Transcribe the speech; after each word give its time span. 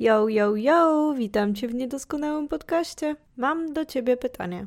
Yo, 0.00 0.28
yo, 0.28 0.56
yo, 0.56 1.14
witam 1.16 1.54
Cię 1.54 1.68
w 1.68 1.74
niedoskonałym 1.74 2.48
podcaście. 2.48 3.16
Mam 3.36 3.72
do 3.72 3.84
Ciebie 3.84 4.16
pytanie. 4.16 4.66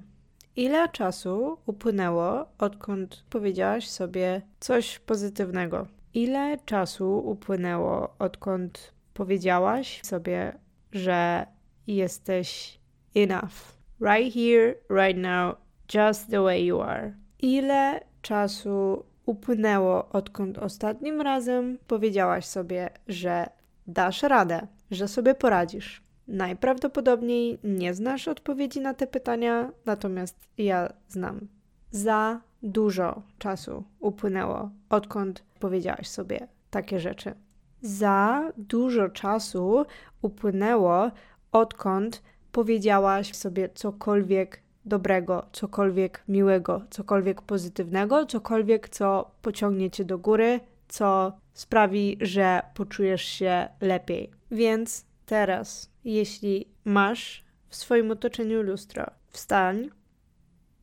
Ile 0.56 0.90
czasu 0.90 1.58
upłynęło, 1.66 2.46
odkąd 2.58 3.23
powiedziałaś 3.29 3.89
sobie 3.89 4.41
coś 4.59 4.99
pozytywnego? 4.99 5.88
Ile 6.13 6.57
czasu 6.65 7.17
upłynęło, 7.17 8.15
odkąd 8.20 8.94
powiedziałaś 9.13 10.02
sobie, 10.04 10.54
że 10.91 11.45
jesteś 11.88 12.79
enough? 13.16 13.77
Right 14.02 14.34
here, 14.34 14.75
right 14.89 15.20
now, 15.20 15.55
just 15.93 16.29
the 16.29 16.41
way 16.41 16.66
you 16.66 16.82
are. 16.82 17.13
Ile 17.39 18.00
czasu 18.21 19.05
upłynęło, 19.25 20.09
odkąd 20.09 20.57
ostatnim 20.57 21.21
razem 21.21 21.77
powiedziałaś 21.88 22.45
sobie, 22.45 22.89
że 23.07 23.50
dasz 23.88 24.23
radę, 24.23 24.68
że 24.92 25.08
sobie 25.08 25.36
poradzisz? 25.36 26.02
Najprawdopodobniej 26.28 27.60
nie 27.64 27.93
znasz 27.93 28.28
odpowiedzi 28.28 28.82
na 28.82 28.93
te 28.93 29.07
pytania, 29.07 29.71
natomiast 29.86 30.36
ja 30.57 30.93
znam. 31.07 31.48
Za 31.92 32.42
dużo 32.64 33.22
czasu 33.38 33.84
upłynęło, 34.00 34.70
odkąd 34.89 35.44
powiedziałaś 35.59 36.08
sobie 36.08 36.48
takie 36.70 37.00
rzeczy. 37.00 37.34
Za 37.81 38.52
dużo 38.58 39.09
czasu 39.09 39.86
upłynęło, 40.22 41.12
odkąd 41.52 42.23
powiedziałaś 42.52 43.36
sobie 43.36 43.70
cokolwiek 43.70 44.62
dobrego, 44.86 45.45
cokolwiek 45.52 46.23
miłego, 46.28 46.81
cokolwiek 46.89 47.42
pozytywnego, 47.42 48.26
cokolwiek, 48.26 48.89
co 48.89 49.31
pociągnie 49.42 49.92
cię 49.92 50.06
do 50.06 50.17
góry, 50.17 50.59
co 50.88 51.34
sprawi, 51.53 52.17
że 52.22 52.62
poczujesz 52.73 53.22
się 53.22 53.70
lepiej. 53.81 54.41
Więc 54.52 55.05
teraz, 55.25 55.91
jeśli 56.03 56.67
masz 56.86 57.45
w 57.67 57.75
swoim 57.75 58.11
otoczeniu 58.11 58.61
lustro, 58.61 59.05
wstań. 59.30 59.89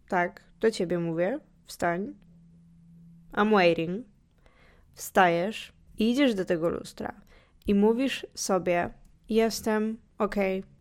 Tak, 0.09 0.45
do 0.61 0.71
ciebie 0.71 0.99
mówię. 0.99 1.41
Wstań. 1.67 2.15
I'm 3.33 3.53
waiting. 3.53 4.07
Wstajesz, 4.95 5.73
idziesz 5.99 6.35
do 6.35 6.45
tego 6.45 6.69
lustra 6.69 7.21
i 7.67 7.75
mówisz 7.75 8.27
sobie: 8.35 8.91
Jestem 9.29 9.99
ok, 10.19 10.37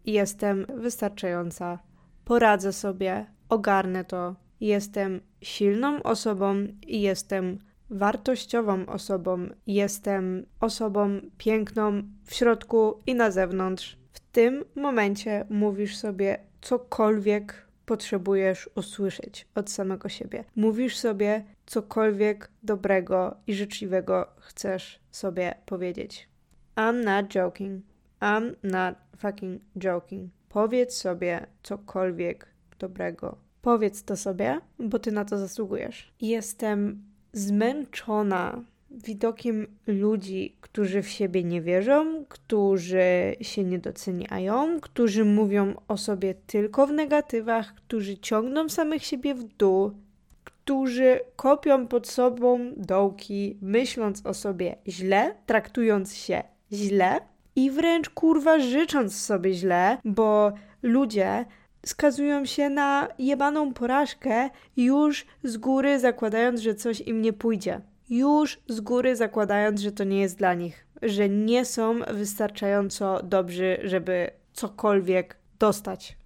jestem 0.05 0.65
wystarczająca, 0.75 1.79
poradzę 2.25 2.73
sobie, 2.73 3.25
ogarnę 3.49 4.05
to, 4.05 4.35
jestem 4.59 5.21
silną 5.41 6.03
osobą 6.03 6.55
i 6.87 7.01
jestem 7.01 7.59
wartościową 7.89 8.85
osobą, 8.85 9.49
jestem 9.67 10.45
osobą 10.59 11.21
piękną 11.37 12.03
w 12.25 12.33
środku 12.33 12.99
i 13.05 13.15
na 13.15 13.31
zewnątrz. 13.31 13.97
W 14.13 14.19
tym 14.19 14.65
momencie 14.75 15.45
mówisz 15.49 15.97
sobie 15.97 16.39
cokolwiek 16.61 17.67
potrzebujesz 17.85 18.69
usłyszeć 18.75 19.47
od 19.55 19.71
samego 19.71 20.09
siebie. 20.09 20.43
Mówisz 20.55 20.97
sobie 20.97 21.43
cokolwiek 21.65 22.51
dobrego 22.63 23.35
i 23.47 23.53
życzliwego 23.53 24.27
chcesz 24.39 24.99
sobie 25.11 25.55
powiedzieć. 25.65 26.29
I'm 26.75 27.03
not 27.03 27.27
joking. 27.27 27.83
I'm 28.21 28.55
not 28.63 28.95
fucking 29.17 29.61
joking. 29.77 30.31
Powiedz 30.49 30.97
sobie 30.97 31.47
cokolwiek 31.63 32.47
dobrego. 32.79 33.37
Powiedz 33.61 34.03
to 34.03 34.17
sobie, 34.17 34.59
bo 34.79 34.99
ty 34.99 35.11
na 35.11 35.25
to 35.25 35.37
zasługujesz. 35.37 36.13
Jestem 36.21 37.03
zmęczona 37.37 38.63
widokiem 38.91 39.67
ludzi, 39.87 40.55
którzy 40.61 41.01
w 41.01 41.09
siebie 41.09 41.43
nie 41.43 41.61
wierzą, 41.61 42.25
którzy 42.29 43.35
się 43.41 43.63
nie 43.63 43.79
doceniają, 43.79 44.79
którzy 44.79 45.25
mówią 45.25 45.73
o 45.87 45.97
sobie 45.97 46.35
tylko 46.47 46.87
w 46.87 46.91
negatywach, 46.91 47.75
którzy 47.75 48.17
ciągną 48.17 48.69
samych 48.69 49.03
siebie 49.05 49.35
w 49.35 49.43
dół, 49.43 49.91
którzy 50.43 51.19
kopią 51.35 51.87
pod 51.87 52.07
sobą 52.07 52.59
dołki, 52.77 53.57
myśląc 53.61 54.25
o 54.25 54.33
sobie 54.33 54.75
źle, 54.87 55.35
traktując 55.45 56.15
się 56.15 56.43
źle 56.71 57.19
i 57.55 57.71
wręcz 57.71 58.09
kurwa 58.09 58.59
życząc 58.59 59.19
sobie 59.19 59.53
źle, 59.53 59.97
bo 60.05 60.51
ludzie 60.83 61.45
skazują 61.87 62.45
się 62.45 62.69
na 62.69 63.07
jebaną 63.19 63.73
porażkę 63.73 64.49
już 64.77 65.25
z 65.43 65.57
góry 65.57 65.99
zakładając, 65.99 66.59
że 66.59 66.75
coś 66.75 67.01
im 67.01 67.21
nie 67.21 67.33
pójdzie. 67.33 67.81
Już 68.09 68.59
z 68.67 68.81
góry 68.81 69.15
zakładając, 69.15 69.81
że 69.81 69.91
to 69.91 70.03
nie 70.03 70.21
jest 70.21 70.37
dla 70.37 70.53
nich, 70.53 70.87
że 71.01 71.29
nie 71.29 71.65
są 71.65 71.99
wystarczająco 72.13 73.23
dobrzy, 73.23 73.77
żeby 73.83 74.31
cokolwiek 74.53 75.37
dostać, 75.59 76.17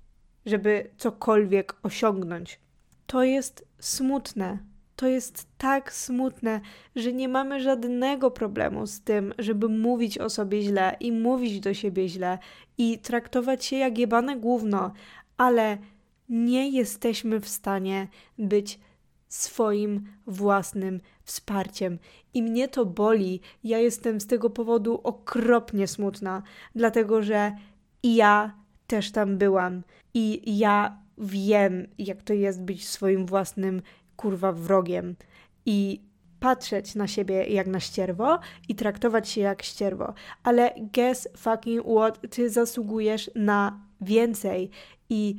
żeby 0.46 0.90
cokolwiek 0.98 1.76
osiągnąć. 1.84 2.60
To 3.08 3.24
jest 3.24 3.68
smutne. 3.80 4.58
To 4.96 5.08
jest 5.08 5.48
tak 5.58 5.94
smutne, 5.94 6.62
że 6.96 7.14
nie 7.14 7.28
mamy 7.28 7.60
żadnego 7.60 8.32
problemu 8.32 8.88
z 8.88 9.02
tym, 9.02 9.34
żeby 9.40 9.70
mówić 9.70 10.18
o 10.18 10.30
sobie 10.30 10.62
źle 10.62 10.96
i 11.00 11.12
mówić 11.12 11.60
do 11.60 11.74
siebie 11.74 12.10
źle 12.10 12.38
i 12.78 13.00
traktować 13.00 13.66
się 13.66 13.76
jak 13.76 13.98
jebane 13.98 14.38
główno, 14.38 14.94
ale 15.41 15.78
nie 16.29 16.69
jesteśmy 16.69 17.40
w 17.40 17.50
stanie 17.50 18.07
być 18.38 18.79
swoim 19.28 20.07
własnym 20.28 21.02
wsparciem. 21.24 22.00
I 22.34 22.44
mnie 22.44 22.68
to 22.68 22.85
boli. 22.85 23.41
Ja 23.63 23.79
jestem 23.79 24.22
z 24.22 24.28
tego 24.28 24.50
powodu 24.50 25.02
okropnie 25.03 25.88
smutna, 25.88 26.44
dlatego 26.75 27.22
że 27.22 27.52
ja 28.03 28.56
też 28.88 29.12
tam 29.12 29.38
byłam 29.38 29.84
i 30.13 30.57
ja 30.57 30.97
wiem, 31.18 31.88
jak 31.97 32.22
to 32.22 32.34
jest 32.34 32.62
być 32.62 32.88
swoim 32.88 33.25
własnym 33.25 33.81
kurwa 34.16 34.52
wrogiem 34.52 35.16
i 35.66 36.02
patrzeć 36.41 36.96
na 36.96 37.07
siebie 37.07 37.44
jak 37.44 37.68
na 37.68 37.79
ścierwo 37.79 38.40
i 38.69 38.75
traktować 38.75 39.29
się 39.29 39.41
jak 39.41 39.63
ścierwo. 39.63 40.13
Ale 40.44 40.74
guess 40.94 41.29
fucking 41.38 41.85
what, 41.85 42.19
ty 42.29 42.50
zasługujesz 42.50 43.31
na 43.35 43.79
więcej 44.02 44.69
i 45.09 45.35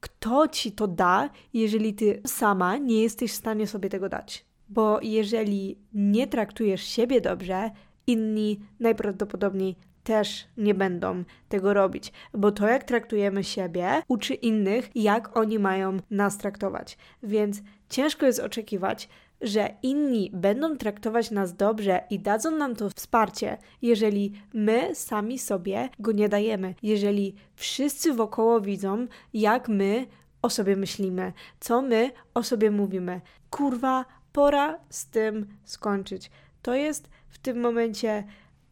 kto 0.00 0.48
ci 0.48 0.72
to 0.72 0.86
da, 0.88 1.30
jeżeli 1.52 1.94
ty 1.94 2.20
sama 2.26 2.76
nie 2.76 3.02
jesteś 3.02 3.32
w 3.32 3.36
stanie 3.36 3.66
sobie 3.66 3.88
tego 3.88 4.08
dać? 4.08 4.44
Bo 4.68 5.00
jeżeli 5.02 5.78
nie 5.92 6.26
traktujesz 6.26 6.82
siebie 6.82 7.20
dobrze, 7.20 7.70
inni 8.06 8.60
najprawdopodobniej 8.80 9.76
też 10.04 10.46
nie 10.56 10.74
będą 10.74 11.24
tego 11.48 11.74
robić, 11.74 12.12
bo 12.34 12.52
to 12.52 12.66
jak 12.68 12.84
traktujemy 12.84 13.44
siebie, 13.44 14.02
uczy 14.08 14.34
innych, 14.34 14.90
jak 14.94 15.36
oni 15.36 15.58
mają 15.58 15.96
nas 16.10 16.38
traktować. 16.38 16.98
Więc 17.22 17.62
ciężko 17.88 18.26
jest 18.26 18.40
oczekiwać, 18.40 19.08
że 19.40 19.74
inni 19.82 20.30
będą 20.34 20.76
traktować 20.76 21.30
nas 21.30 21.54
dobrze 21.54 22.00
i 22.10 22.20
dadzą 22.20 22.50
nam 22.50 22.76
to 22.76 22.90
wsparcie, 22.90 23.58
jeżeli 23.82 24.32
my 24.54 24.94
sami 24.94 25.38
sobie 25.38 25.88
go 25.98 26.12
nie 26.12 26.28
dajemy, 26.28 26.74
jeżeli 26.82 27.34
wszyscy 27.54 28.14
wokoło 28.14 28.60
widzą, 28.60 29.06
jak 29.34 29.68
my 29.68 30.06
o 30.42 30.50
sobie 30.50 30.76
myślimy, 30.76 31.32
co 31.60 31.82
my 31.82 32.10
o 32.34 32.42
sobie 32.42 32.70
mówimy. 32.70 33.20
Kurwa, 33.50 34.04
pora 34.32 34.78
z 34.90 35.06
tym 35.06 35.46
skończyć. 35.64 36.30
To 36.62 36.74
jest 36.74 37.08
w 37.28 37.38
tym 37.38 37.60
momencie 37.60 38.24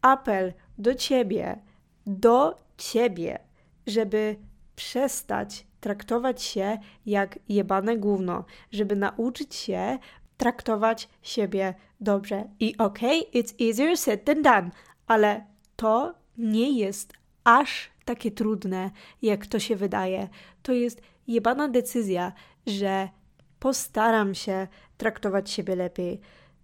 apel 0.03 0.53
do 0.79 0.95
ciebie, 0.95 1.59
do 2.07 2.57
ciebie, 2.77 3.39
żeby 3.87 4.37
przestać 4.77 5.67
traktować 5.81 6.43
się 6.43 6.79
jak 7.07 7.39
jebane 7.49 7.97
gówno, 7.97 8.45
żeby 8.73 8.97
nauczyć 8.97 9.55
się 9.55 9.99
traktować 10.37 11.09
siebie 11.23 11.75
dobrze. 12.01 12.45
I 12.61 12.77
okej, 12.79 13.27
it's 13.35 13.55
easier 13.69 13.97
said 13.97 14.25
than 14.25 14.43
done, 14.43 14.71
ale 15.07 15.45
to 15.77 16.15
nie 16.39 16.79
jest 16.79 17.13
aż 17.45 17.91
takie 18.05 18.31
trudne, 18.31 18.91
jak 19.23 19.47
to 19.47 19.59
się 19.59 19.77
wydaje. 19.77 20.29
To 20.63 20.73
jest 20.73 21.03
jebana 21.29 21.69
decyzja, 21.69 22.33
że 22.67 23.09
postaram 23.59 24.35
się 24.35 24.67
traktować 24.97 25.51
siebie 25.51 25.77
lepiej. 25.77 26.21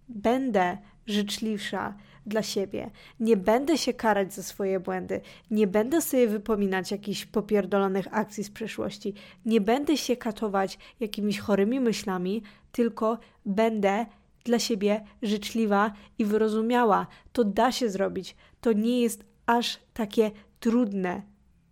Będę 0.09 0.77
życzliwsza 1.07 1.93
dla 2.25 2.43
siebie. 2.43 2.91
Nie 3.19 3.37
będę 3.37 3.77
się 3.77 3.93
karać 3.93 4.33
za 4.33 4.43
swoje 4.43 4.79
błędy. 4.79 5.21
Nie 5.51 5.67
będę 5.67 6.01
sobie 6.01 6.27
wypominać 6.27 6.91
jakichś 6.91 7.25
popierdolonych 7.25 8.07
akcji 8.11 8.43
z 8.43 8.49
przeszłości. 8.49 9.13
Nie 9.45 9.61
będę 9.61 9.97
się 9.97 10.17
katować 10.17 10.77
jakimiś 10.99 11.39
chorymi 11.39 11.79
myślami, 11.79 12.43
tylko 12.73 13.17
będę 13.45 14.05
dla 14.43 14.59
siebie 14.59 15.03
życzliwa 15.21 15.93
i 16.19 16.25
wyrozumiała. 16.25 17.07
To 17.33 17.43
da 17.43 17.71
się 17.71 17.89
zrobić. 17.89 18.35
To 18.61 18.73
nie 18.73 19.01
jest 19.01 19.23
aż 19.45 19.79
takie 19.93 20.31
trudne. 20.59 21.21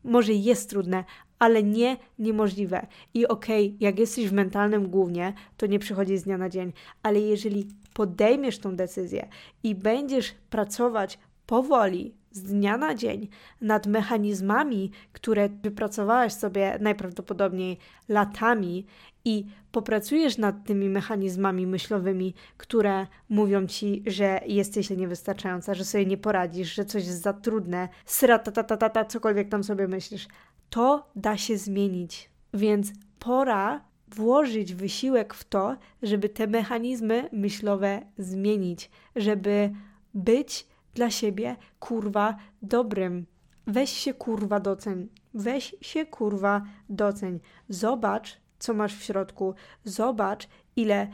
Może 0.04 0.34
jest 0.34 0.70
trudne, 0.70 1.04
ale 1.40 1.64
nie 1.64 1.98
niemożliwe. 2.20 2.88
I 3.14 3.28
okej, 3.28 3.66
okay, 3.68 3.78
jak 3.80 4.00
jesteś 4.00 4.30
w 4.30 4.34
mentalnym 4.34 4.90
głównie, 4.90 5.34
to 5.58 5.66
nie 5.66 5.80
przychodzi 5.80 6.18
z 6.18 6.24
dnia 6.24 6.38
na 6.38 6.50
dzień, 6.50 6.74
ale 7.04 7.20
jeżeli 7.20 7.68
podejmiesz 7.94 8.60
tą 8.60 8.76
decyzję 8.76 9.28
i 9.64 9.76
będziesz 9.76 10.36
pracować 10.50 11.20
powoli, 11.46 12.14
z 12.32 12.44
dnia 12.44 12.78
na 12.78 12.96
dzień 12.96 13.28
nad 13.62 13.88
mechanizmami, 13.88 14.92
które 15.12 15.50
wypracowałaś 15.50 16.34
sobie 16.34 16.78
najprawdopodobniej 16.82 17.78
latami 18.10 18.86
i 19.26 19.46
popracujesz 19.72 20.38
nad 20.38 20.66
tymi 20.66 20.90
mechanizmami 20.90 21.68
myślowymi, 21.68 22.34
które 22.58 23.08
mówią 23.30 23.68
ci, 23.68 24.04
że 24.08 24.42
jesteś 24.46 24.90
niewystarczająca, 24.90 25.74
że 25.74 25.86
sobie 25.86 26.06
nie 26.06 26.18
poradzisz, 26.18 26.74
że 26.74 26.86
coś 26.86 27.06
jest 27.06 27.22
za 27.22 27.34
trudne, 27.34 27.90
sra 28.06 28.40
ta 28.40 28.52
ta 28.52 28.64
ta 28.64 28.78
ta, 28.78 28.90
ta 28.90 29.06
cokolwiek 29.06 29.50
tam 29.50 29.64
sobie 29.64 29.88
myślisz, 29.88 30.28
to 30.70 31.12
da 31.16 31.38
się 31.38 31.58
zmienić. 31.58 32.30
Więc 32.54 32.92
pora 33.20 33.82
włożyć 34.08 34.74
wysiłek 34.74 35.34
w 35.34 35.44
to, 35.44 35.76
żeby 36.04 36.30
te 36.30 36.48
mechanizmy 36.48 37.30
myślowe 37.32 38.02
zmienić, 38.18 38.90
żeby 39.16 39.72
być 40.14 40.68
dla 40.94 41.10
siebie 41.10 41.56
kurwa 41.80 42.38
dobrym. 42.62 43.26
Weź 43.68 43.90
się 43.90 44.14
kurwa 44.14 44.60
doceń. 44.60 45.10
Weź 45.34 45.76
się 45.82 46.06
kurwa 46.06 46.62
doceń. 46.90 47.40
Zobacz, 47.70 48.41
co 48.62 48.74
masz 48.74 48.96
w 48.96 49.04
środku. 49.04 49.56
Zobacz, 49.84 50.48
ile 50.76 51.08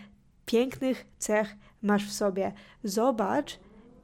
pięknych 0.46 1.06
cech 1.18 1.56
masz 1.82 2.06
w 2.08 2.14
sobie. 2.14 2.54
Zobacz, 2.84 3.60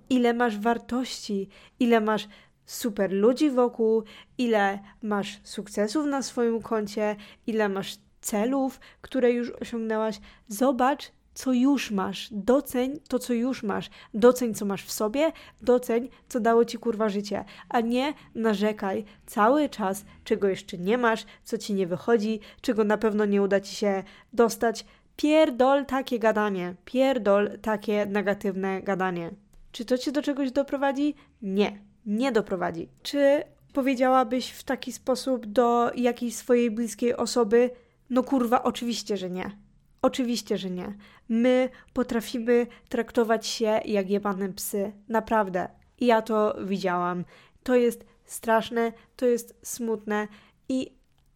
ile 0.09 0.33
masz 0.33 0.59
wartości, 0.59 1.49
ile 1.79 2.01
masz 2.01 2.27
super 2.65 3.11
ludzi 3.11 3.49
wokół, 3.49 4.03
ile 4.37 4.79
masz 5.01 5.39
sukcesów 5.43 6.05
na 6.05 6.21
swoim 6.21 6.61
koncie, 6.61 7.15
ile 7.47 7.69
masz 7.69 7.97
celów, 8.21 8.79
które 9.01 9.31
już 9.31 9.49
osiągnęłaś. 9.49 10.19
Zobacz, 10.47 11.11
co 11.33 11.53
już 11.53 11.91
masz. 11.91 12.29
Doceń 12.31 12.99
to, 13.07 13.19
co 13.19 13.33
już 13.33 13.63
masz. 13.63 13.89
Doceń, 14.13 14.53
co 14.53 14.65
masz 14.65 14.83
w 14.83 14.91
sobie, 14.91 15.31
doceń, 15.61 16.09
co 16.29 16.39
dało 16.39 16.65
ci 16.65 16.77
kurwa 16.77 17.09
życie, 17.09 17.45
a 17.69 17.81
nie 17.81 18.13
narzekaj 18.35 19.05
cały 19.25 19.69
czas, 19.69 20.05
czego 20.23 20.47
jeszcze 20.47 20.77
nie 20.77 20.97
masz, 20.97 21.25
co 21.43 21.57
ci 21.57 21.73
nie 21.73 21.87
wychodzi, 21.87 22.39
czego 22.61 22.83
na 22.83 22.97
pewno 22.97 23.25
nie 23.25 23.41
uda 23.41 23.59
ci 23.59 23.75
się 23.75 24.03
dostać. 24.33 24.85
Pierdol 25.15 25.85
takie 25.85 26.19
gadanie, 26.19 26.75
pierdol 26.85 27.59
takie 27.61 28.05
negatywne 28.05 28.81
gadanie. 28.81 29.31
Czy 29.71 29.85
to 29.85 29.97
cię 29.97 30.11
do 30.11 30.21
czegoś 30.21 30.51
doprowadzi? 30.51 31.15
Nie, 31.41 31.79
nie 32.05 32.31
doprowadzi. 32.31 32.89
Czy 33.03 33.43
powiedziałabyś 33.73 34.51
w 34.51 34.63
taki 34.63 34.91
sposób 34.91 35.45
do 35.45 35.91
jakiejś 35.95 36.35
swojej 36.35 36.71
bliskiej 36.71 37.15
osoby? 37.15 37.69
No 38.09 38.23
kurwa, 38.23 38.63
oczywiście, 38.63 39.17
że 39.17 39.29
nie. 39.29 39.62
Oczywiście, 40.03 40.57
że 40.57 40.69
nie. 40.69 40.93
My 41.29 41.69
potrafimy 41.93 42.67
traktować 42.89 43.47
się 43.47 43.79
jak 43.85 44.09
jebane 44.09 44.49
psy. 44.49 44.91
Naprawdę. 45.09 45.69
Ja 45.99 46.21
to 46.21 46.55
widziałam. 46.63 47.25
To 47.63 47.75
jest 47.75 48.05
straszne, 48.25 48.93
to 49.15 49.25
jest 49.25 49.59
smutne 49.61 50.27
i 50.69 50.91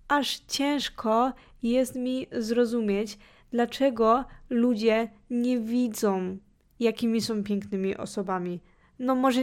aż 0.08 0.40
ciężko 0.40 1.34
jest 1.64 1.96
mi 1.96 2.28
zrozumieć, 2.32 3.18
dlaczego 3.52 4.26
ludzie 4.50 5.10
nie 5.30 5.60
widzą, 5.60 6.38
jakimi 6.80 7.22
są 7.22 7.44
pięknymi 7.44 7.98
osobami. 7.98 8.62
No 9.00 9.16
może 9.16 9.42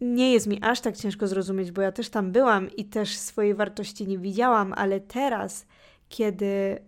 nie 0.00 0.32
jest 0.32 0.46
mi 0.46 0.62
aż 0.62 0.80
tak 0.80 0.96
ciężko 0.96 1.26
zrozumieć, 1.26 1.72
bo 1.72 1.82
ja 1.82 1.92
też 1.92 2.10
tam 2.10 2.32
byłam 2.32 2.70
i 2.70 2.84
też 2.84 3.16
swojej 3.18 3.54
wartości 3.54 4.06
nie 4.06 4.18
widziałam, 4.18 4.72
ale 4.72 5.00
teraz, 5.00 5.66
kiedy 6.08 6.80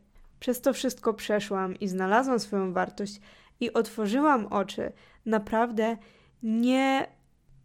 przez 0.42 0.60
to 0.60 0.72
wszystko 0.72 1.14
przeszłam 1.14 1.78
i 1.80 1.88
znalazłam 1.88 2.40
swoją 2.40 2.72
wartość 2.72 3.20
i 3.60 3.72
otworzyłam 3.72 4.46
oczy. 4.46 4.92
Naprawdę 5.26 5.96
nie 6.42 7.06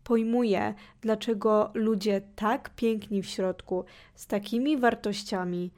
pojmuję, 0.03 0.73
dlaczego 1.01 1.71
ludzie 1.73 2.21
tak 2.35 2.69
piękni 2.75 3.21
w 3.21 3.25
środku, 3.25 3.85
z 4.15 4.27
takimi 4.27 4.77
wartościami, 4.77 5.71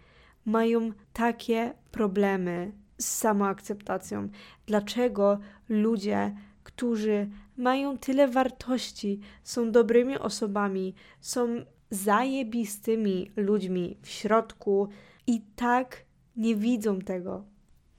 mają 0.45 0.91
takie 1.13 1.73
problemy 1.91 2.71
z 2.97 3.05
samoakceptacją. 3.05 4.29
Dlaczego 4.65 5.39
ludzie, 5.69 6.35
którzy 6.63 7.29
mają 7.57 7.97
tyle 7.97 8.27
wartości, 8.27 9.19
są 9.43 9.71
dobrymi 9.71 10.17
osobami, 10.17 10.95
są 11.21 11.65
zajebistymi 11.89 13.31
ludźmi 13.35 13.97
w 14.01 14.09
środku 14.09 14.89
i 15.27 15.41
tak 15.55 16.08
nie 16.37 16.55
widzą 16.55 16.99
tego. 16.99 17.43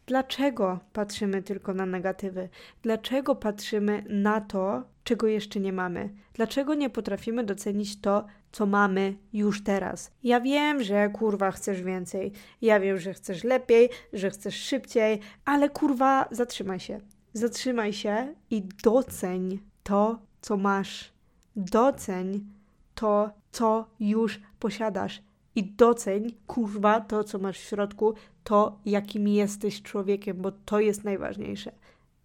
Dlaczego 0.06 0.80
patrzymy 0.92 1.42
tylko 1.42 1.74
na 1.74 1.86
negatywy? 1.86 2.48
Dlaczego 2.82 3.34
patrzymy 3.34 4.04
na 4.08 4.40
to, 4.40 4.82
czego 5.04 5.26
jeszcze 5.26 5.60
nie 5.60 5.72
mamy? 5.72 6.10
Dlaczego 6.34 6.74
nie 6.74 6.90
potrafimy 6.90 7.44
docenić 7.44 8.00
to, 8.00 8.26
co 8.52 8.66
mamy 8.66 9.14
już 9.32 9.64
teraz? 9.64 10.10
Ja 10.22 10.40
wiem, 10.40 10.82
że 10.82 11.08
kurwa 11.08 11.50
chcesz 11.50 11.82
więcej. 11.82 12.32
Ja 12.62 12.80
wiem, 12.80 12.98
że 12.98 13.14
chcesz 13.14 13.44
lepiej, 13.44 13.88
że 14.12 14.30
chcesz 14.30 14.54
szybciej, 14.54 15.20
ale 15.44 15.68
kurwa 15.68 16.28
zatrzymaj 16.30 16.80
się. 16.80 17.00
Zatrzymaj 17.32 17.92
się 17.92 18.34
i 18.50 18.62
doceń 18.82 19.58
to, 19.82 20.18
co 20.40 20.56
masz. 20.56 21.12
Doceń 21.56 22.46
to, 22.94 23.30
co 23.52 23.86
już 24.00 24.40
posiadasz 24.58 25.22
i 25.54 25.64
doceń, 25.64 26.34
kurwa, 26.46 27.00
to, 27.00 27.24
co 27.24 27.38
masz 27.38 27.58
w 27.58 27.64
środku, 27.64 28.14
to, 28.44 28.78
jakim 28.84 29.28
jesteś 29.28 29.82
człowiekiem, 29.82 30.36
bo 30.36 30.52
to 30.52 30.80
jest 30.80 31.04
najważniejsze. 31.04 31.72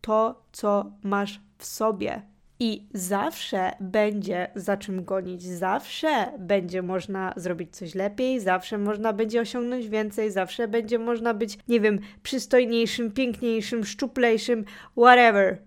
To, 0.01 0.41
co 0.51 0.91
masz 1.03 1.41
w 1.57 1.65
sobie. 1.65 2.21
I 2.59 2.87
zawsze 2.93 3.71
będzie 3.79 4.51
za 4.55 4.77
czym 4.77 5.05
gonić, 5.05 5.43
zawsze 5.43 6.31
będzie 6.39 6.81
można 6.81 7.33
zrobić 7.35 7.75
coś 7.75 7.95
lepiej, 7.95 8.39
zawsze 8.39 8.77
można 8.77 9.13
będzie 9.13 9.41
osiągnąć 9.41 9.87
więcej, 9.87 10.31
zawsze 10.31 10.67
będzie 10.67 10.99
można 10.99 11.33
być, 11.33 11.57
nie 11.67 11.79
wiem, 11.79 11.99
przystojniejszym, 12.23 13.11
piękniejszym, 13.11 13.85
szczuplejszym, 13.85 14.65
whatever. 14.97 15.57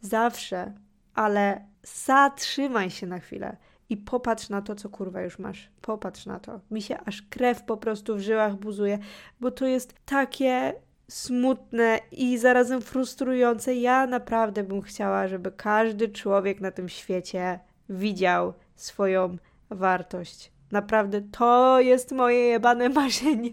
Zawsze. 0.00 0.72
Ale 1.14 1.64
zatrzymaj 1.82 2.90
się 2.90 3.06
na 3.06 3.18
chwilę 3.18 3.56
i 3.88 3.96
popatrz 3.96 4.48
na 4.48 4.62
to, 4.62 4.74
co 4.74 4.88
kurwa 4.88 5.22
już 5.22 5.38
masz. 5.38 5.70
Popatrz 5.80 6.26
na 6.26 6.40
to. 6.40 6.60
Mi 6.70 6.82
się 6.82 6.98
aż 7.04 7.22
krew 7.22 7.62
po 7.62 7.76
prostu 7.76 8.16
w 8.16 8.20
żyłach 8.20 8.56
buzuje, 8.56 8.98
bo 9.40 9.50
to 9.50 9.66
jest 9.66 9.94
takie 10.04 10.74
smutne 11.08 12.00
i 12.12 12.38
zarazem 12.38 12.82
frustrujące. 12.82 13.74
Ja 13.74 14.06
naprawdę 14.06 14.64
bym 14.64 14.82
chciała, 14.82 15.28
żeby 15.28 15.52
każdy 15.52 16.08
człowiek 16.08 16.60
na 16.60 16.70
tym 16.70 16.88
świecie 16.88 17.58
widział 17.88 18.54
swoją 18.76 19.36
wartość. 19.70 20.52
Naprawdę 20.70 21.20
to 21.20 21.80
jest 21.80 22.12
moje 22.12 22.38
jebane 22.38 22.88
marzenie, 23.00 23.50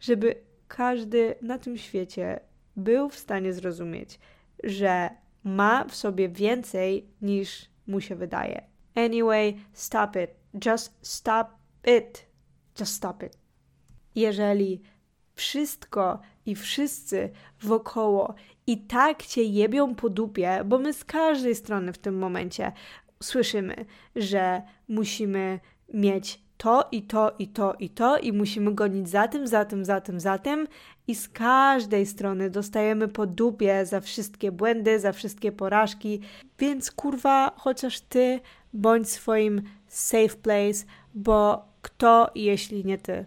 żeby 0.00 0.34
każdy 0.68 1.34
na 1.42 1.58
tym 1.58 1.78
świecie 1.78 2.40
był 2.76 3.08
w 3.08 3.18
stanie 3.18 3.52
zrozumieć, 3.52 4.20
że 4.64 5.10
ma 5.44 5.84
w 5.84 5.94
sobie 5.94 6.28
więcej 6.28 7.06
niż 7.22 7.70
mu 7.86 8.00
się 8.00 8.14
wydaje 8.14 8.67
Anyway, 9.06 9.54
stop 9.72 10.16
it. 10.16 10.30
Just 10.66 10.92
stop 11.02 11.48
it. 11.84 12.26
Just 12.80 12.94
stop 12.94 13.22
it. 13.22 13.38
Jeżeli 14.14 14.82
wszystko 15.34 16.20
i 16.46 16.54
wszyscy 16.54 17.30
wokoło 17.62 18.34
i 18.66 18.78
tak 18.78 19.26
cię 19.26 19.42
jebią 19.42 19.94
po 19.94 20.08
dupie, 20.08 20.62
bo 20.64 20.78
my 20.78 20.92
z 20.92 21.04
każdej 21.04 21.54
strony 21.54 21.92
w 21.92 21.98
tym 21.98 22.18
momencie 22.18 22.72
słyszymy, 23.22 23.84
że 24.16 24.62
musimy 24.88 25.60
mieć 25.94 26.40
to 26.56 26.88
i 26.92 27.02
to 27.02 27.34
i 27.38 27.48
to 27.48 27.74
i 27.78 27.90
to 27.90 28.18
i 28.18 28.32
musimy 28.32 28.74
gonić 28.74 29.08
za 29.08 29.28
tym, 29.28 29.46
za 29.46 29.64
tym, 29.64 29.84
za 29.84 30.00
tym, 30.00 30.20
za 30.20 30.38
tym 30.38 30.66
i 31.06 31.14
z 31.14 31.28
każdej 31.28 32.06
strony 32.06 32.50
dostajemy 32.50 33.08
po 33.08 33.26
dupie 33.26 33.86
za 33.86 34.00
wszystkie 34.00 34.52
błędy, 34.52 35.00
za 35.00 35.12
wszystkie 35.12 35.52
porażki, 35.52 36.20
więc 36.58 36.90
kurwa, 36.90 37.52
chociaż 37.56 38.00
ty 38.00 38.40
bądź 38.72 39.08
swoim 39.08 39.62
safe 39.86 40.36
place, 40.42 40.84
bo 41.14 41.68
kto 41.82 42.30
jeśli 42.34 42.84
nie 42.84 42.98
ty? 42.98 43.24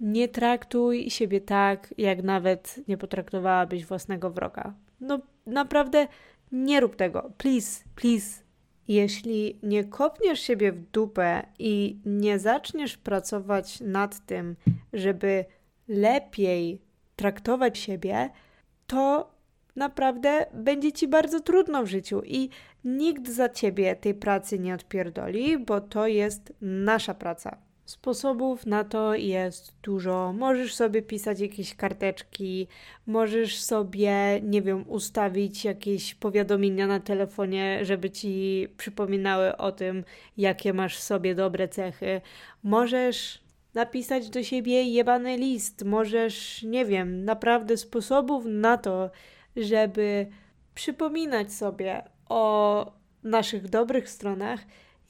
Nie 0.00 0.28
traktuj 0.28 1.10
siebie 1.10 1.40
tak, 1.40 1.94
jak 1.98 2.22
nawet 2.22 2.80
nie 2.88 2.96
potraktowałabyś 2.96 3.86
własnego 3.86 4.30
wroga. 4.30 4.74
No 5.00 5.18
naprawdę 5.46 6.08
nie 6.52 6.80
rób 6.80 6.96
tego. 6.96 7.30
Please, 7.38 7.84
please. 7.94 8.44
Jeśli 8.88 9.58
nie 9.62 9.84
kopniesz 9.84 10.40
siebie 10.40 10.72
w 10.72 10.90
dupę 10.90 11.46
i 11.58 11.98
nie 12.04 12.38
zaczniesz 12.38 12.96
pracować 12.96 13.80
nad 13.80 14.26
tym, 14.26 14.56
żeby 14.92 15.44
lepiej 15.88 16.82
traktować 17.16 17.78
siebie, 17.78 18.30
to 18.86 19.33
naprawdę 19.76 20.46
będzie 20.54 20.92
ci 20.92 21.08
bardzo 21.08 21.40
trudno 21.40 21.82
w 21.82 21.86
życiu 21.86 22.22
i 22.24 22.48
nikt 22.84 23.28
za 23.28 23.48
ciebie 23.48 23.96
tej 23.96 24.14
pracy 24.14 24.58
nie 24.58 24.74
odpierdoli, 24.74 25.58
bo 25.58 25.80
to 25.80 26.06
jest 26.06 26.52
nasza 26.60 27.14
praca. 27.14 27.58
Sposobów 27.84 28.66
na 28.66 28.84
to 28.84 29.14
jest 29.14 29.74
dużo. 29.82 30.32
Możesz 30.32 30.74
sobie 30.74 31.02
pisać 31.02 31.40
jakieś 31.40 31.74
karteczki, 31.74 32.68
możesz 33.06 33.60
sobie, 33.60 34.40
nie 34.42 34.62
wiem, 34.62 34.84
ustawić 34.88 35.64
jakieś 35.64 36.14
powiadomienia 36.14 36.86
na 36.86 37.00
telefonie, 37.00 37.78
żeby 37.82 38.10
ci 38.10 38.66
przypominały 38.76 39.56
o 39.56 39.72
tym, 39.72 40.04
jakie 40.36 40.72
masz 40.72 40.98
sobie 40.98 41.34
dobre 41.34 41.68
cechy. 41.68 42.20
Możesz 42.62 43.44
napisać 43.74 44.30
do 44.30 44.42
siebie 44.42 44.82
jebany 44.82 45.36
list, 45.36 45.84
możesz, 45.84 46.62
nie 46.62 46.84
wiem, 46.84 47.24
naprawdę 47.24 47.76
sposobów 47.76 48.44
na 48.46 48.78
to, 48.78 49.10
żeby 49.56 50.26
przypominać 50.74 51.52
sobie 51.52 52.02
o 52.28 52.92
naszych 53.22 53.68
dobrych 53.68 54.10
stronach 54.10 54.60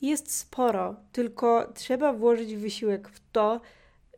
jest 0.03 0.35
sporo, 0.35 0.97
tylko 1.13 1.73
trzeba 1.75 2.13
włożyć 2.13 2.57
wysiłek 2.57 3.09
w 3.09 3.21
to, 3.33 3.61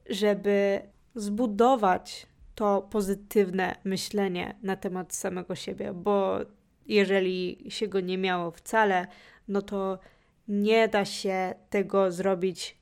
żeby 0.09 0.81
zbudować 1.15 2.27
to 2.55 2.83
pozytywne 2.91 3.77
myślenie 3.85 4.57
na 4.63 4.77
temat 4.77 5.15
samego 5.15 5.55
siebie, 5.55 5.93
bo 5.93 6.39
jeżeli 6.87 7.67
się 7.69 7.89
go 7.89 8.01
nie 8.01 8.19
miało 8.19 8.51
wcale, 8.51 9.07
no 9.49 9.63
to 9.63 9.99
nie 10.49 10.89
da 10.89 11.05
się 11.05 11.55
tego 11.71 12.13
zrobić 12.13 12.79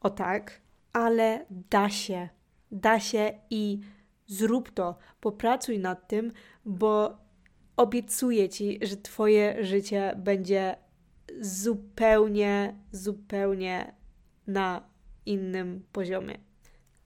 o 0.00 0.10
tak, 0.10 0.60
ale 0.92 1.46
da 1.70 1.90
się. 1.90 2.28
Da 2.70 3.00
się 3.00 3.32
i 3.50 3.80
zrób 4.26 4.70
to, 4.70 4.96
popracuj 5.20 5.78
nad 5.78 6.08
tym, 6.08 6.32
bo 6.64 7.18
obiecuję 7.76 8.48
ci, 8.48 8.78
że 8.82 8.96
Twoje 8.96 9.64
życie 9.64 10.14
będzie 10.16 10.76
zupełnie, 11.40 12.76
zupełnie 12.92 13.94
na 14.46 14.82
innym 15.26 15.84
poziomie. 15.92 16.38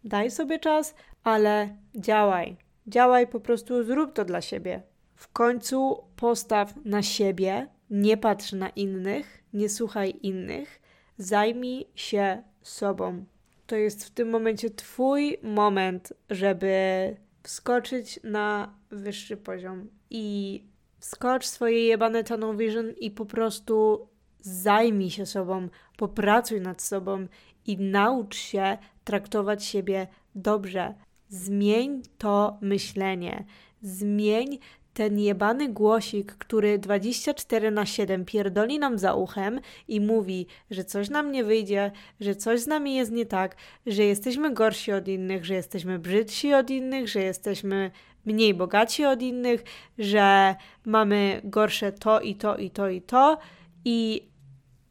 Daj 0.05 0.31
sobie 0.31 0.59
czas, 0.59 0.95
ale 1.25 1.77
działaj. 1.95 2.57
Działaj, 2.87 3.27
po 3.27 3.41
prostu 3.41 3.85
zrób 3.85 4.13
to 4.13 4.25
dla 4.25 4.41
siebie. 4.41 4.83
W 5.15 5.33
końcu 5.33 6.05
postaw 6.17 6.75
na 6.85 7.03
siebie, 7.03 7.69
nie 7.91 8.17
patrz 8.17 8.53
na 8.53 8.69
innych, 8.69 9.45
nie 9.53 9.69
słuchaj 9.69 10.15
innych, 10.23 10.81
zajmij 11.19 11.87
się 11.95 12.43
sobą. 12.63 13.25
To 13.67 13.77
jest 13.77 14.05
w 14.05 14.11
tym 14.11 14.31
momencie 14.31 14.71
Twój 14.71 15.39
moment, 15.43 16.13
żeby 16.31 17.17
wskoczyć 17.43 18.21
na 18.25 18.75
wyższy 18.91 19.37
poziom 19.37 19.89
i 20.11 20.65
wskocz 20.99 21.47
swoje 21.47 21.87
jebane 21.87 22.25
tunnel 22.25 22.57
vision 22.57 22.91
i 23.01 23.11
po 23.11 23.27
prostu 23.27 24.09
zajmij 24.41 25.11
się 25.11 25.27
sobą, 25.27 25.69
popracuj 25.97 26.61
nad 26.61 26.83
sobą 26.83 27.27
i 27.67 27.79
naucz 27.79 28.37
się 28.37 28.79
traktować 29.05 29.65
siebie 29.65 30.07
dobrze. 30.35 30.95
Zmień 31.29 32.03
to 32.19 32.59
myślenie. 32.61 33.45
Zmień 33.83 34.59
ten 34.97 35.19
jebany 35.19 35.69
głosik, 35.69 36.33
który 36.33 36.79
24 36.79 37.71
na 37.71 37.87
7 37.87 38.25
pierdoli 38.25 38.79
nam 38.79 38.99
za 38.99 39.15
uchem 39.15 39.61
i 39.89 40.01
mówi, 40.01 40.47
że 40.71 40.85
coś 40.85 41.11
nam 41.11 41.33
nie 41.33 41.45
wyjdzie, 41.45 41.93
że 42.21 42.35
coś 42.35 42.61
z 42.61 42.67
nami 42.67 42.95
jest 42.95 43.13
nie 43.13 43.27
tak, 43.27 43.57
że 43.87 44.05
jesteśmy 44.05 44.55
gorsi 44.55 44.93
od 44.93 45.09
innych, 45.09 45.45
że 45.45 45.55
jesteśmy 45.55 45.99
brzydsi 45.99 46.55
od 46.55 46.71
innych, 46.71 47.09
że 47.09 47.21
jesteśmy 47.21 47.91
mniej 48.25 48.55
bogaci 48.55 49.05
od 49.05 49.23
innych, 49.23 49.65
że 49.99 50.55
mamy 50.85 51.41
gorsze 51.45 51.93
to 51.93 52.21
i 52.21 52.35
to 52.35 52.57
i 52.57 52.71
to 52.71 52.89
i 52.89 53.03
to 53.03 53.39
i 53.85 54.29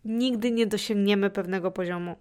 nigdy 0.05 0.51
nie 0.51 0.67
dosięgniemy 0.67 1.29
pewnego 1.29 1.71
poziomu. 1.71 2.15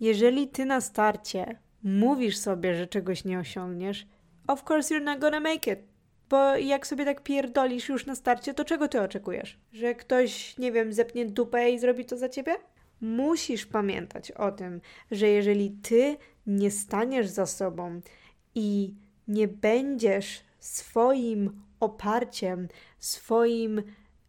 Jeżeli 0.00 0.48
ty 0.48 0.64
na 0.64 0.80
starcie 0.80 1.58
mówisz 1.82 2.36
sobie, 2.36 2.74
że 2.74 2.86
czegoś 2.86 3.24
nie 3.24 3.38
osiągniesz, 3.38 4.06
of 4.46 4.70
course 4.70 4.94
you're 4.94 5.04
not 5.04 5.18
gonna 5.18 5.40
make 5.40 5.66
it. 5.66 5.89
Bo 6.30 6.56
jak 6.56 6.86
sobie 6.86 7.04
tak 7.04 7.22
pierdolisz 7.22 7.88
już 7.88 8.06
na 8.06 8.14
starcie, 8.14 8.54
to 8.54 8.64
czego 8.64 8.88
ty 8.88 9.00
oczekujesz? 9.00 9.58
Że 9.72 9.94
ktoś, 9.94 10.58
nie 10.58 10.72
wiem, 10.72 10.92
zepnie 10.92 11.26
dupę 11.26 11.70
i 11.70 11.78
zrobi 11.78 12.04
to 12.04 12.16
za 12.16 12.28
ciebie? 12.28 12.56
Musisz 13.00 13.66
pamiętać 13.66 14.30
o 14.30 14.52
tym, 14.52 14.80
że 15.10 15.28
jeżeli 15.28 15.70
ty 15.70 16.16
nie 16.46 16.70
staniesz 16.70 17.28
za 17.28 17.46
sobą 17.46 18.00
i 18.54 18.94
nie 19.28 19.48
będziesz 19.48 20.40
swoim 20.58 21.62
oparciem, 21.80 22.68
swoim 22.98 23.82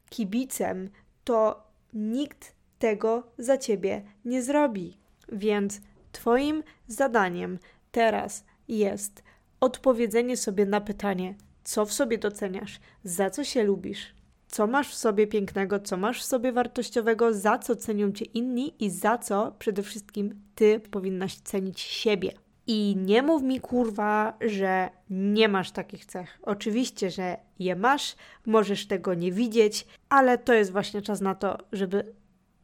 kibicem, 0.10 0.89
to 1.24 1.63
nikt 1.93 2.55
tego 2.79 3.24
za 3.38 3.58
ciebie 3.58 4.01
nie 4.25 4.43
zrobi. 4.43 4.98
Więc 5.31 5.81
Twoim 6.12 6.63
zadaniem 6.88 7.60
teraz 7.91 8.43
jest 8.67 9.24
odpowiedzenie 9.60 10.38
sobie 10.38 10.65
na 10.65 10.81
pytanie, 10.81 11.36
co 11.63 11.85
w 11.85 11.93
sobie 11.93 12.17
doceniasz, 12.17 12.79
za 13.03 13.29
co 13.29 13.43
się 13.43 13.63
lubisz, 13.63 14.15
co 14.47 14.67
masz 14.67 14.89
w 14.89 14.95
sobie 14.95 15.27
pięknego, 15.27 15.79
co 15.79 15.97
masz 15.97 16.21
w 16.21 16.25
sobie 16.25 16.51
wartościowego, 16.51 17.33
za 17.33 17.57
co 17.57 17.75
cenią 17.75 18.11
cię 18.11 18.25
inni 18.25 18.85
i 18.85 18.89
za 18.89 19.17
co 19.17 19.55
przede 19.59 19.83
wszystkim 19.83 20.41
ty 20.55 20.79
powinnaś 20.79 21.35
cenić 21.35 21.79
siebie. 21.79 22.31
I 22.67 22.95
nie 22.97 23.21
mów 23.21 23.43
mi 23.43 23.59
kurwa, 23.59 24.37
że 24.41 24.89
nie 25.09 25.47
masz 25.47 25.71
takich 25.71 26.05
cech. 26.05 26.39
Oczywiście, 26.41 27.11
że 27.11 27.37
je 27.59 27.75
masz, 27.75 28.15
możesz 28.45 28.87
tego 28.87 29.13
nie 29.13 29.31
widzieć, 29.31 29.87
ale 30.09 30.37
to 30.37 30.53
jest 30.53 30.71
właśnie 30.71 31.01
czas 31.01 31.21
na 31.21 31.35
to, 31.35 31.57
żeby 31.71 32.13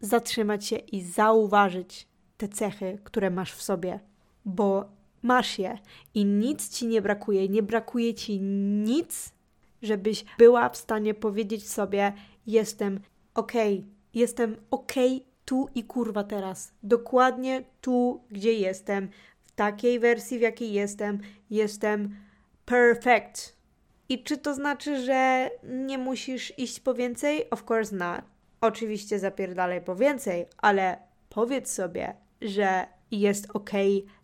zatrzymać 0.01 0.65
się 0.65 0.75
i 0.75 1.01
zauważyć 1.01 2.07
te 2.37 2.47
cechy, 2.47 2.99
które 3.03 3.29
masz 3.29 3.53
w 3.53 3.61
sobie, 3.61 3.99
bo 4.45 4.96
masz 5.27 5.59
je 5.59 5.77
i 6.13 6.25
nic 6.25 6.69
ci 6.69 6.87
nie 6.87 7.01
brakuje, 7.01 7.49
nie 7.49 7.63
brakuje 7.63 8.13
ci 8.13 8.41
nic, 8.41 9.33
żebyś 9.81 10.25
była 10.37 10.69
w 10.69 10.77
stanie 10.77 11.13
powiedzieć 11.13 11.69
sobie: 11.69 12.13
Jestem 12.47 12.99
ok, 13.35 13.53
jestem 14.13 14.55
ok 14.71 14.93
tu 15.45 15.69
i 15.75 15.83
kurwa 15.83 16.23
teraz, 16.23 16.73
dokładnie 16.83 17.63
tu, 17.81 18.23
gdzie 18.31 18.53
jestem, 18.53 19.09
w 19.43 19.51
takiej 19.51 19.99
wersji, 19.99 20.37
w 20.37 20.41
jakiej 20.41 20.73
jestem, 20.73 21.19
jestem 21.49 22.15
perfect. 22.65 23.57
I 24.09 24.23
czy 24.23 24.37
to 24.37 24.53
znaczy, 24.53 25.05
że 25.05 25.49
nie 25.63 25.97
musisz 25.97 26.59
iść 26.59 26.79
po 26.79 26.93
więcej? 26.93 27.49
Of 27.49 27.71
course 27.71 27.95
not. 27.95 28.21
Oczywiście 28.61 29.19
zapierdalaj 29.19 29.81
po 29.81 29.95
więcej, 29.95 30.45
ale 30.57 30.97
powiedz 31.29 31.71
sobie, 31.71 32.13
że 32.41 32.87
jest 33.11 33.47
ok 33.53 33.71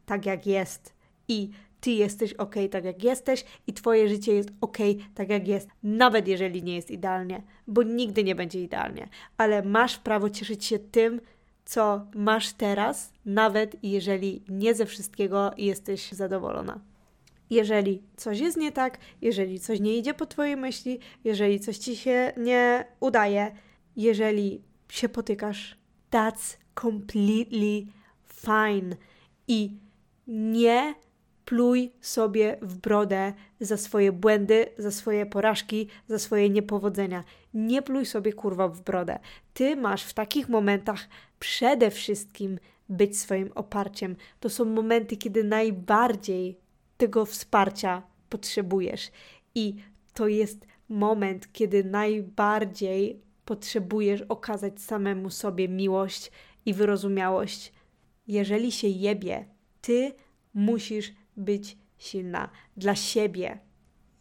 tak 0.05 0.25
jak 0.25 0.47
jest 0.47 0.92
i 1.27 1.49
ty 1.81 1.91
jesteś 1.91 2.33
ok 2.33 2.55
tak 2.71 2.85
jak 2.85 3.03
jesteś 3.03 3.45
i 3.67 3.73
twoje 3.73 4.09
życie 4.09 4.33
jest 4.33 4.49
ok 4.61 4.77
tak 5.15 5.29
jak 5.29 5.47
jest, 5.47 5.69
nawet 5.83 6.27
jeżeli 6.27 6.63
nie 6.63 6.75
jest 6.75 6.91
idealnie, 6.91 7.41
bo 7.67 7.83
nigdy 7.83 8.23
nie 8.23 8.35
będzie 8.35 8.63
idealnie, 8.63 9.09
ale 9.37 9.63
masz 9.63 9.97
prawo 9.97 10.29
cieszyć 10.29 10.65
się 10.65 10.79
tym, 10.79 11.21
co 11.65 12.05
masz 12.15 12.53
teraz, 12.53 13.13
nawet 13.25 13.75
jeżeli 13.83 14.43
nie 14.49 14.75
ze 14.75 14.85
wszystkiego 14.85 15.51
jesteś 15.57 16.11
zadowolona. 16.11 16.79
Jeżeli 17.49 18.01
coś 18.17 18.39
jest 18.39 18.57
nie 18.57 18.71
tak, 18.71 18.97
jeżeli 19.21 19.59
coś 19.59 19.79
nie 19.79 19.97
idzie 19.97 20.13
po 20.13 20.25
twojej 20.25 20.57
myśli, 20.57 20.99
jeżeli 21.23 21.59
coś 21.59 21.77
ci 21.77 21.95
się 21.95 22.33
nie 22.37 22.85
udaje, 22.99 23.51
jeżeli 23.95 24.61
się 24.89 25.09
potykasz, 25.09 25.77
that's 26.11 26.57
completely 26.81 27.85
fine. 28.27 28.95
I 29.47 29.71
nie 30.27 30.95
pluj 31.45 31.91
sobie 32.01 32.57
w 32.61 32.77
brodę 32.77 33.33
za 33.59 33.77
swoje 33.77 34.11
błędy, 34.11 34.65
za 34.77 34.91
swoje 34.91 35.25
porażki, 35.25 35.87
za 36.07 36.19
swoje 36.19 36.49
niepowodzenia. 36.49 37.23
Nie 37.53 37.81
pluj 37.81 38.05
sobie 38.05 38.33
kurwa 38.33 38.67
w 38.67 38.81
brodę. 38.81 39.19
Ty 39.53 39.75
masz 39.75 40.03
w 40.03 40.13
takich 40.13 40.49
momentach 40.49 41.07
przede 41.39 41.91
wszystkim 41.91 42.59
być 42.89 43.19
swoim 43.19 43.51
oparciem. 43.55 44.15
To 44.39 44.49
są 44.49 44.65
momenty, 44.65 45.17
kiedy 45.17 45.43
najbardziej 45.43 46.57
tego 46.97 47.25
wsparcia 47.25 48.03
potrzebujesz. 48.29 49.11
I 49.55 49.75
to 50.13 50.27
jest 50.27 50.65
moment, 50.89 51.53
kiedy 51.53 51.83
najbardziej 51.83 53.21
potrzebujesz 53.45 54.21
okazać 54.21 54.81
samemu 54.81 55.29
sobie 55.29 55.69
miłość 55.69 56.31
i 56.65 56.73
wyrozumiałość. 56.73 57.73
Jeżeli 58.27 58.71
się 58.71 58.87
jebie, 58.87 59.45
ty 59.81 60.13
musisz 60.53 61.13
być 61.37 61.77
silna 61.97 62.49
dla 62.77 62.95
siebie. 62.95 63.59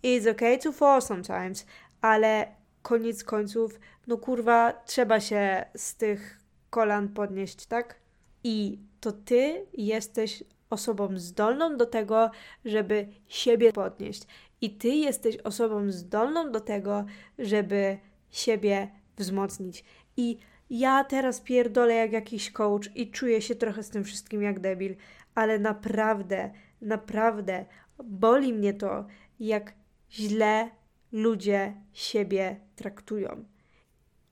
It's 0.05 0.31
okay 0.31 0.59
to 0.59 0.73
fall 0.73 1.03
sometimes, 1.03 1.67
ale 2.01 2.47
koniec 2.83 3.25
końców, 3.25 3.81
no 4.07 4.17
kurwa, 4.17 4.73
trzeba 4.73 5.21
się 5.21 5.65
z 5.77 5.97
tych 5.97 6.41
kolan 6.71 7.09
podnieść, 7.09 7.67
tak? 7.67 8.01
I 8.45 8.79
to 9.01 9.13
ty 9.13 9.67
jesteś 9.73 10.45
osobą 10.71 11.09
zdolną 11.15 11.77
do 11.77 11.87
tego, 11.87 12.31
żeby 12.65 13.09
siebie 13.29 13.73
podnieść. 13.73 14.23
I 14.61 14.71
ty 14.71 14.89
jesteś 14.89 15.37
osobą 15.37 15.91
zdolną 15.91 16.53
do 16.53 16.61
tego, 16.61 17.05
żeby 17.39 17.99
siebie 18.31 18.89
wzmocnić. 19.17 19.85
I 20.17 20.39
Ja 20.71 21.05
teraz 21.05 21.41
pierdolę 21.41 21.95
jak 21.95 22.13
jakiś 22.13 22.51
coach 22.51 22.97
i 22.97 23.11
czuję 23.11 23.43
się 23.43 23.55
trochę 23.55 23.83
z 23.83 23.91
tym 23.91 24.05
wszystkim 24.05 24.43
jak 24.43 24.61
debil, 24.61 24.97
ale 25.35 25.59
naprawdę, 25.59 26.51
naprawdę 26.83 27.65
boli 28.05 28.53
mnie 28.53 28.75
to, 28.75 29.07
jak 29.41 29.75
źle 30.11 30.71
ludzie 31.13 31.75
siebie 31.93 32.61
traktują. 32.77 33.45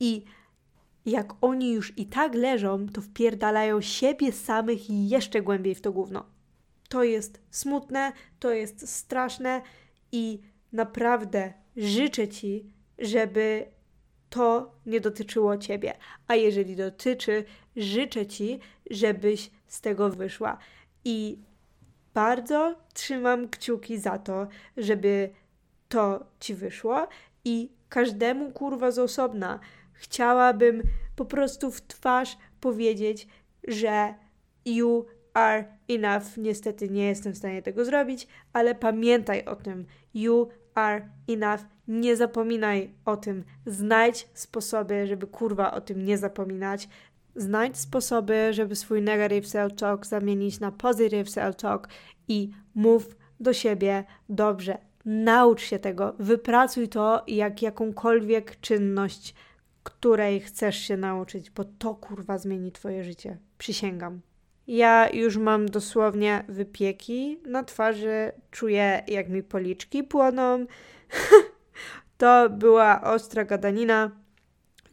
I 0.01 0.25
jak 1.07 1.33
oni 1.41 1.73
już 1.73 1.99
i 1.99 2.07
tak 2.07 2.35
leżą, 2.35 2.89
to 2.89 3.01
wpierdalają 3.01 3.81
siebie 3.81 4.33
samych 4.33 4.91
jeszcze 4.91 5.43
głębiej 5.43 5.75
w 5.75 5.81
to 5.81 5.93
gówno. 5.93 6.27
To 6.89 7.05
jest 7.05 7.41
smutne, 7.51 8.13
to 8.41 8.51
jest 8.51 8.89
straszne 8.89 9.63
i 10.13 10.41
naprawdę 10.73 11.53
życzę 11.77 12.29
Ci, 12.29 12.73
żeby 12.99 13.67
to 14.31 14.75
nie 14.87 15.01
dotyczyło 15.01 15.57
Ciebie. 15.57 15.95
A 16.27 16.35
jeżeli 16.35 16.77
dotyczy, 16.77 17.45
życzę 17.77 18.27
Ci, 18.27 18.59
żebyś 18.91 19.51
z 19.67 19.81
tego 19.81 20.11
wyszła. 20.11 20.59
I 21.05 21.39
bardzo 22.15 22.77
trzymam 22.95 23.49
kciuki 23.49 23.99
za 23.99 24.19
to, 24.19 24.47
żeby 24.77 25.31
to 25.89 26.27
Ci 26.41 26.55
wyszło 26.55 27.09
i 27.45 27.73
każdemu 27.89 28.53
kurwa 28.53 28.91
z 28.91 28.99
osobna 28.99 29.61
chciałabym 29.93 30.83
po 31.17 31.25
prostu 31.25 31.71
w 31.71 31.83
twarz 31.83 32.39
powiedzieć, 32.61 33.29
że 33.69 34.15
you 34.65 35.07
are 35.35 35.65
enough. 35.89 36.37
Niestety 36.37 36.89
nie 36.89 37.07
jestem 37.07 37.33
w 37.33 37.39
stanie 37.39 37.63
tego 37.63 37.85
zrobić, 37.85 38.29
ale 38.53 38.75
pamiętaj 38.75 39.45
o 39.45 39.57
tym. 39.57 39.87
You 40.15 40.49
are 40.75 41.09
enough. 41.29 41.61
Nie 41.89 42.17
zapominaj 42.17 42.91
o 43.05 43.17
tym. 43.17 43.45
Znajdź 43.67 44.29
sposoby, 44.35 45.07
żeby 45.07 45.27
kurwa 45.27 45.73
o 45.73 45.81
tym 45.81 46.05
nie 46.05 46.19
zapominać. 46.19 46.89
Znajdź 47.37 47.79
sposoby, 47.79 48.53
żeby 48.53 48.77
swój 48.77 49.03
negative 49.03 49.47
self-talk 49.47 50.07
zamienić 50.07 50.61
na 50.61 50.73
positive 50.73 51.31
self-talk 51.31 51.89
i 52.29 52.51
mów 52.75 53.17
do 53.41 53.53
siebie 53.53 54.05
dobrze. 54.29 54.79
Naucz 55.05 55.63
się 55.63 55.79
tego, 55.79 56.15
wypracuj 56.19 56.89
to 56.89 57.25
jak 57.27 57.63
jakąkolwiek 57.63 58.61
czynność, 58.61 59.35
której 59.83 60.41
chcesz 60.41 60.77
się 60.77 60.97
nauczyć, 60.97 61.51
bo 61.51 61.65
to 61.65 61.95
kurwa 61.95 62.39
zmieni 62.39 62.73
Twoje 62.73 63.05
życie. 63.05 63.39
Przysięgam. 63.59 64.21
Ja 64.67 65.11
już 65.11 65.37
mam 65.37 65.67
dosłownie 65.67 66.45
wypieki 66.49 67.41
na 67.47 67.65
twarzy, 67.65 68.33
czuję 68.51 69.03
jak 69.09 69.29
mi 69.29 69.43
policzki 69.43 70.05
płoną. 70.05 70.67
to 72.19 72.51
była 72.51 73.03
ostra 73.03 73.45
gadanina. 73.45 74.11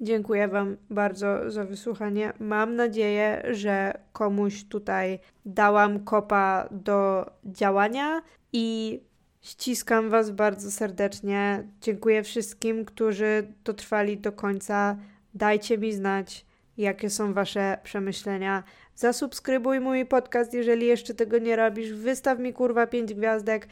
Dziękuję 0.02 0.48
Wam 0.48 0.78
bardzo 0.90 1.52
za 1.52 1.64
wysłuchanie. 1.64 2.34
Mam 2.40 2.76
nadzieję, 2.76 3.44
że 3.52 3.94
komuś 4.14 4.64
tutaj 4.64 5.20
dałam 5.46 6.00
kopa 6.00 6.68
do 6.72 7.26
działania 7.46 8.22
i 8.54 9.00
ściskam 9.42 10.10
Was 10.10 10.32
bardzo 10.32 10.72
serdecznie. 10.72 11.68
Dziękuję 11.82 12.24
wszystkim, 12.24 12.86
którzy 12.86 13.54
dotrwali 13.64 14.18
do 14.18 14.32
końca. 14.32 14.98
Dajcie 15.34 15.78
mi 15.78 15.94
znać, 15.94 16.46
jakie 16.78 17.10
są 17.10 17.34
Wasze 17.34 17.78
przemyślenia. 17.84 18.64
Zasubskrybuj 18.96 19.80
mój 19.80 20.06
podcast, 20.06 20.54
jeżeli 20.54 20.86
jeszcze 20.86 21.14
tego 21.14 21.38
nie 21.38 21.56
robisz. 21.56 21.94
Wystaw 21.94 22.40
mi 22.40 22.54
kurwa 22.54 22.88
5 22.88 23.14
gwiazdek 23.14 23.68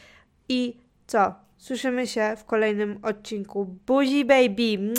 i 0.50 0.78
co? 1.08 1.36
Słyszymy 1.58 2.08
się 2.08 2.34
w 2.38 2.46
kolejnym 2.46 3.00
odcinku. 3.04 3.66
Buzi 3.88 4.26
baby! 4.26 4.94